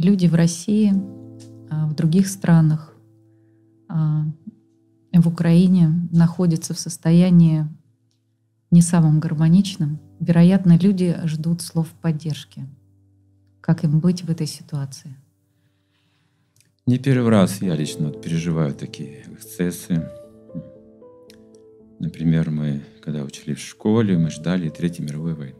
[0.00, 0.92] люди в России,
[1.70, 2.96] а, в других странах,
[3.88, 4.24] а,
[5.12, 7.66] в Украине находятся в состоянии
[8.70, 9.98] не самым гармоничным.
[10.20, 12.66] Вероятно, люди ждут слов поддержки.
[13.60, 15.16] Как им быть в этой ситуации?
[16.86, 20.08] Не первый раз я лично вот переживаю такие эксцессы.
[21.98, 25.59] Например, мы, когда учились в школе, мы ждали Третьей мировой войны.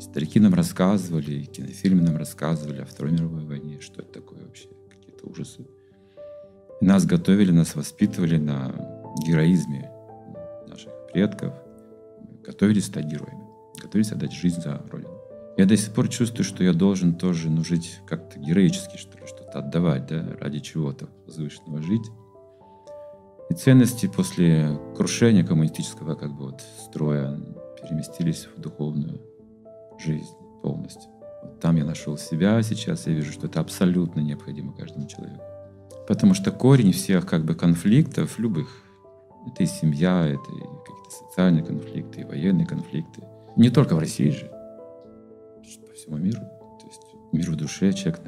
[0.00, 5.26] Старики нам рассказывали, кинофильмы нам рассказывали о Второй мировой войне, что это такое вообще, какие-то
[5.26, 5.66] ужасы.
[6.80, 8.72] Нас готовили, нас воспитывали на
[9.26, 9.90] героизме
[10.68, 11.52] наших предков,
[12.44, 13.42] готовились стать героями,
[13.82, 15.18] готовились отдать жизнь за Родину.
[15.56, 19.26] Я до сих пор чувствую, что я должен тоже ну, жить как-то героически, что ли,
[19.26, 22.08] что-то отдавать, да, ради чего-то возвышенного жить.
[23.50, 27.36] И ценности после крушения коммунистического как бы вот строя
[27.82, 29.20] переместились в духовную
[29.98, 31.10] жизнь полностью.
[31.42, 35.42] Вот там я нашел себя, сейчас я вижу, что это абсолютно необходимо каждому человеку.
[36.06, 38.68] Потому что корень всех как бы конфликтов, любых,
[39.46, 43.22] это и семья, это и какие-то социальные конфликты, и военные конфликты.
[43.56, 44.50] Не только в России же,
[45.86, 46.40] по всему миру.
[46.40, 47.02] То есть
[47.32, 48.20] мир в душе человек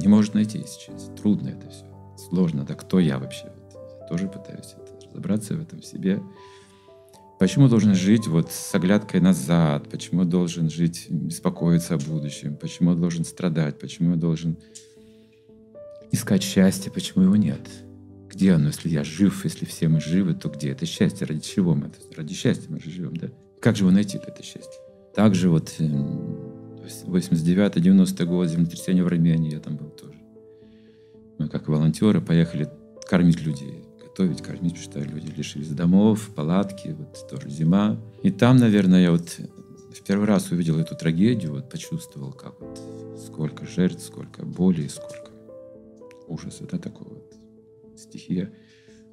[0.00, 1.10] не может найти сейчас.
[1.16, 1.84] Трудно это все.
[2.28, 2.64] Сложно.
[2.64, 3.52] Да кто я вообще?
[4.00, 6.20] Я тоже пытаюсь это, разобраться в этом в себе.
[7.42, 9.88] Почему должен жить вот с оглядкой назад?
[9.90, 12.54] Почему должен жить, беспокоиться о будущем?
[12.54, 13.80] Почему должен страдать?
[13.80, 14.56] Почему должен
[16.12, 16.92] искать счастье?
[16.92, 17.68] Почему его нет?
[18.28, 18.68] Где оно?
[18.68, 21.26] Если я жив, если все мы живы, то где это счастье?
[21.26, 21.98] Ради чего мы это?
[22.16, 23.26] Ради счастья мы же живем, да?
[23.60, 24.80] Как же его найти, это счастье?
[25.12, 30.20] Также вот 89-90 год, землетрясение в Армении, я там был тоже.
[31.40, 32.70] Мы как волонтеры поехали
[33.08, 33.82] кормить людей
[34.12, 37.98] готовить, кормить, потому что люди лишились домов, палатки, вот тоже зима.
[38.22, 42.80] И там, наверное, я вот в первый раз увидел эту трагедию, вот почувствовал, как вот
[43.24, 45.30] сколько жертв, сколько боли, сколько
[46.28, 47.34] ужаса, да, такого вот
[47.96, 48.52] стихия.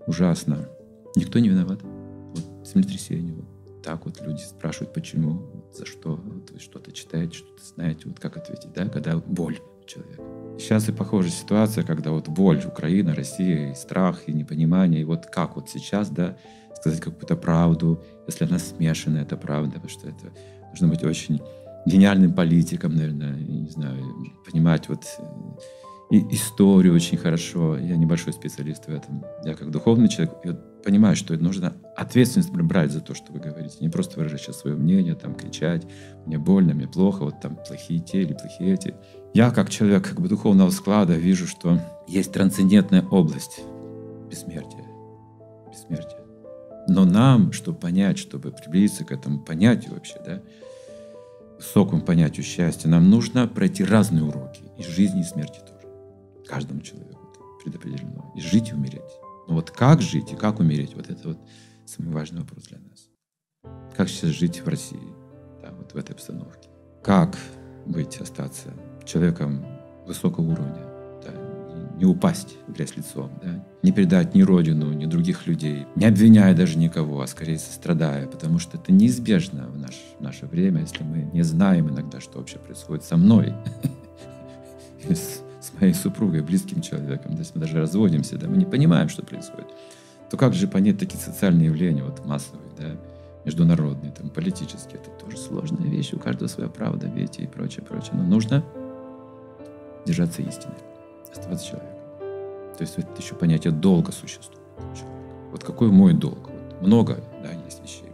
[0.06, 0.70] Ужасно.
[1.16, 1.82] Никто не виноват.
[1.84, 7.64] Вот землетрясение, вот так вот люди спрашивают, почему, за что, вот вы что-то читаете, что-то
[7.64, 10.24] знаете, вот как ответить, да, когда боль человека.
[10.58, 15.26] Сейчас и похожая ситуация, когда вот боль Украина, Россия, и страх, и непонимание, и вот
[15.26, 16.38] как вот сейчас, да,
[16.76, 20.32] сказать какую-то правду, если она смешана, это правда, потому что это
[20.72, 21.42] нужно быть очень
[21.86, 24.04] гениальным политиком, наверное, не знаю,
[24.46, 25.04] понимать вот
[26.10, 27.78] и историю очень хорошо.
[27.78, 29.24] Я небольшой специалист в этом.
[29.44, 33.78] Я как духовный человек я понимаю, что нужно ответственность брать за то, что вы говорите.
[33.80, 35.86] Не просто выражать сейчас свое мнение, там, кричать,
[36.26, 38.96] мне больно, мне плохо, вот там плохие те или плохие эти.
[39.34, 43.62] Я, как человек как бы духовного склада, вижу, что есть трансцендентная область
[44.30, 44.86] бессмертия.
[45.70, 46.20] Бессмертия.
[46.88, 50.42] Но нам, чтобы понять, чтобы приблизиться к этому понятию вообще, да,
[51.58, 55.79] высокому понятию счастья, нам нужно пройти разные уроки и жизни, и смерти тоже.
[56.50, 57.20] Каждому человеку
[57.64, 58.32] предопределено.
[58.36, 59.20] И жить, и умереть.
[59.48, 61.38] Но вот как жить и как умереть, вот это вот
[61.86, 63.10] самый важный вопрос для нас.
[63.96, 65.14] Как сейчас жить в России,
[65.62, 66.70] да, вот в этой обстановке?
[67.04, 67.38] Как
[67.86, 68.74] быть, остаться
[69.06, 69.64] человеком
[70.08, 70.86] высокого уровня,
[71.24, 71.32] да,
[71.98, 76.56] не упасть в грязь лицом, да, не предать ни родину, ни других людей, не обвиняя
[76.56, 81.04] даже никого, а скорее сострадая, потому что это неизбежно в, наш, в наше время, если
[81.04, 83.54] мы не знаем иногда, что вообще происходит со мной,
[85.80, 89.68] моей супругой, близким человеком, то есть мы даже разводимся, да, мы не понимаем, что происходит,
[90.30, 92.96] то как же понять такие социальные явления, вот массовые, да,
[93.46, 98.12] международные, там, политические, это тоже сложная вещь, у каждого своя правда, видите, и прочее, прочее.
[98.14, 98.64] Но нужно
[100.06, 100.74] держаться истины,
[101.32, 102.00] оставаться человеком.
[102.78, 104.60] То есть это еще понятие долга существует.
[105.52, 106.50] Вот какой мой долг?
[106.50, 108.12] Вот много, да, есть вещей.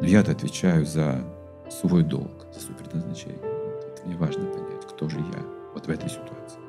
[0.00, 1.22] Но я-то отвечаю за
[1.70, 3.38] свой долг, за свое предназначение.
[3.40, 6.61] Вот это мне важно понять, кто же я вот в этой ситуации.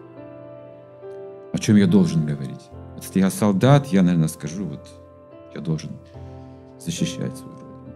[1.63, 2.59] Чем я должен говорить?
[2.97, 4.85] Если я солдат, я, наверное, скажу, вот
[5.55, 5.91] я должен
[6.77, 7.95] защищать свою родину.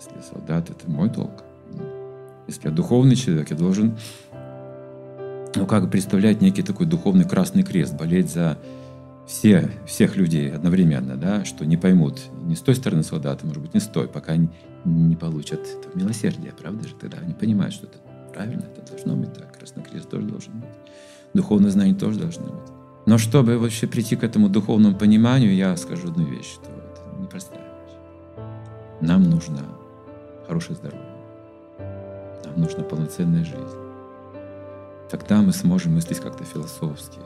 [0.00, 1.44] Если я солдат, это мой долг.
[2.46, 3.98] Если я духовный человек, я должен
[5.54, 8.56] ну, как представлять некий такой духовный красный крест, болеть за
[9.26, 13.74] все, всех людей одновременно, да, что не поймут не с той стороны солдата, может быть,
[13.74, 14.48] не с той, пока они
[14.86, 16.94] не получат этого милосердия, правда же?
[16.94, 17.98] Тогда они понимают, что это
[18.32, 19.58] правильно, это должно быть так.
[19.58, 20.70] Красный крест тоже должен быть.
[21.34, 22.75] Духовное знание тоже должно быть.
[23.06, 27.60] Но чтобы вообще прийти к этому духовному пониманию, я скажу одну вещь, что это непростая
[27.60, 28.44] вещь.
[29.00, 29.62] Нам нужно
[30.46, 31.06] хорошее здоровье.
[32.44, 33.86] Нам нужна полноценная жизнь
[35.08, 37.18] тогда мы сможем мыслить как-то философски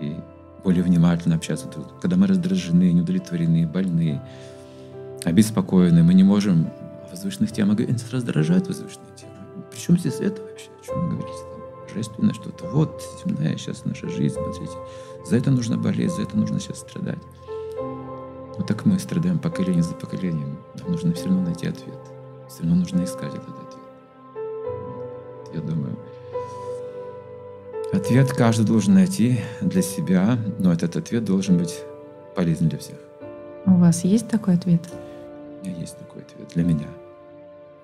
[0.00, 0.16] и
[0.64, 2.00] более внимательно общаться друг с другом.
[2.00, 4.20] Когда мы раздражены, неудовлетворены, больны,
[5.24, 6.68] обеспокоены, мы не можем
[7.06, 8.02] о воздушных темах говорить.
[8.02, 9.32] Нас раздражают воздушные темы.
[9.70, 10.68] Причем здесь это вообще?
[10.82, 11.55] О чем вы говорите?
[11.96, 12.66] Божественное что-то.
[12.66, 14.72] Вот земная сейчас наша жизнь, смотрите.
[15.24, 17.18] За это нужно болеть, за это нужно сейчас страдать.
[17.78, 20.58] Вот так мы страдаем поколение за поколением.
[20.78, 21.98] Нам нужно все равно найти ответ.
[22.48, 24.44] Все равно нужно искать этот ответ.
[25.54, 25.98] Я думаю,
[27.94, 31.80] ответ каждый должен найти для себя, но этот ответ должен быть
[32.34, 32.96] полезен для всех.
[33.64, 34.82] У вас есть такой ответ?
[35.62, 36.88] У меня есть такой ответ для меня.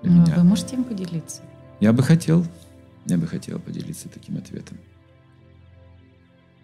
[0.03, 0.35] Для Ну, меня.
[0.37, 1.41] Вы можете им поделиться?
[1.81, 2.45] Я бы хотел,
[3.07, 4.79] я бы хотел поделиться таким ответом.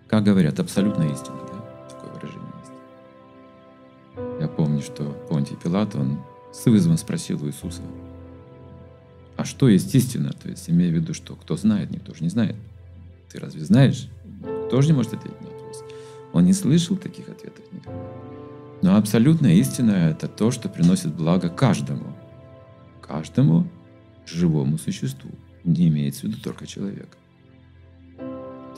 [0.07, 1.89] Как говорят, абсолютная истина, да?
[1.89, 4.41] Такое выражение есть.
[4.41, 6.21] Я помню, что Понтий Пилат, он
[6.53, 7.83] с вызовом спросил у Иисуса,
[9.37, 10.33] а что есть истина?
[10.33, 12.57] То есть, имея в виду, что кто знает, никто же не знает.
[13.31, 14.09] Ты разве знаешь?
[14.67, 15.85] Кто же не может ответить на вопрос?
[16.33, 18.03] Он не слышал таких ответов никогда.
[18.83, 22.17] Но абсолютная истина– это то, что приносит благо каждому.
[23.01, 23.69] Каждому
[24.27, 25.31] живому существу.
[25.65, 27.17] Не имеется в виду только человека.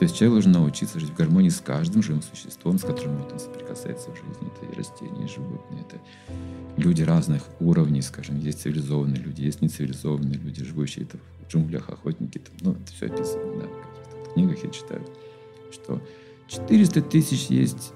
[0.01, 3.31] То есть человек должен научиться жить в гармонии с каждым живым существом, с которым вот
[3.31, 4.51] он соприкасается в жизни.
[4.51, 6.01] Это и растения, и животные, это
[6.75, 8.39] люди разных уровней, скажем.
[8.39, 12.39] Есть цивилизованные люди, есть нецивилизованные люди, живущие там, в джунглях, охотники.
[12.39, 13.67] Там, ну, это все описано да,
[14.25, 15.05] в книгах, я читаю,
[15.71, 16.01] что
[16.47, 17.93] 400 тысяч есть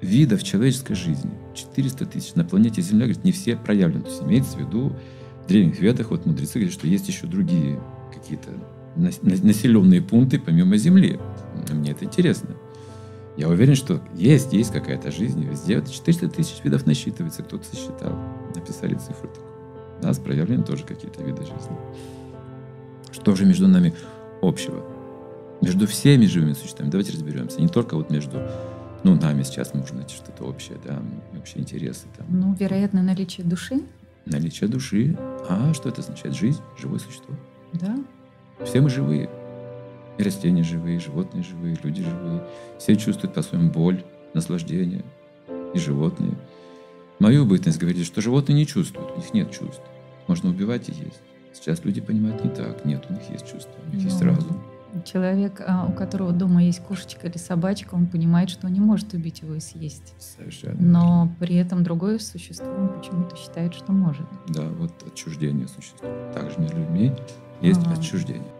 [0.00, 1.30] видов человеческой жизни.
[1.54, 2.34] 400 тысяч.
[2.34, 4.04] На планете Земля, говорит, не все проявлены.
[4.04, 4.96] То есть имеется в виду,
[5.46, 7.78] древних ведах вот мудрецы говорят, что есть еще другие
[8.12, 8.50] какие-то
[8.96, 11.18] нас- на- населенные пункты помимо Земли.
[11.70, 12.50] Мне это интересно.
[13.36, 15.78] Я уверен, что есть, есть какая-то жизнь везде.
[15.80, 18.18] Вот 400 тысяч видов насчитывается, кто-то сосчитал.
[18.54, 19.52] Написали цифру такую.
[20.00, 21.76] У нас проявлены тоже какие-то виды жизни.
[23.12, 23.94] Что же между нами
[24.42, 24.82] общего?
[25.62, 26.90] Между всеми живыми существами.
[26.90, 27.60] Давайте разберемся.
[27.60, 28.42] Не только вот между
[29.04, 31.02] ну, нами сейчас можно найти что-то общее, да,
[31.38, 33.80] общие интересы, там, Ну, вероятно, наличие души,
[34.26, 35.16] наличие души.
[35.48, 36.34] А что это означает?
[36.36, 37.34] Жизнь, живое существо.
[37.72, 37.96] да?
[38.64, 39.30] Все мы живые.
[40.18, 42.46] И растения живые, и животные живые, люди живые.
[42.78, 44.02] Все чувствуют по-своему боль,
[44.34, 45.04] наслаждение.
[45.74, 46.32] И животные.
[47.18, 49.82] Мою бытность говорит, что животные не чувствуют, у них нет чувств.
[50.26, 51.20] Можно убивать и есть.
[51.52, 52.84] Сейчас люди понимают не так.
[52.84, 54.62] Нет, у них есть чувства, у них есть Ну, разум.
[55.04, 59.12] Человек, а, у которого дома есть кошечка или собачка, он понимает, что он не может
[59.14, 60.14] убить его и съесть.
[60.18, 60.76] Совершенно.
[60.80, 64.26] Но при этом другое существо он почему-то считает, что может.
[64.48, 66.32] Да, вот отчуждение существует.
[66.32, 67.12] Также между людьми
[67.60, 67.94] есть Ага.
[67.98, 68.50] отчуждение.